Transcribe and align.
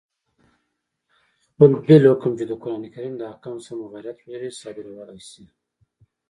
خپل 1.45 1.71
بېل 1.85 2.03
حکم، 2.11 2.31
چي 2.37 2.45
د 2.47 2.53
قرآن 2.61 2.83
کریم 2.93 3.13
د 3.17 3.21
احکامو 3.31 3.65
سره 3.65 3.77
مغایرت 3.83 4.17
ولري، 4.21 4.49
صادرولای 4.61 5.19
سي. 5.29 5.45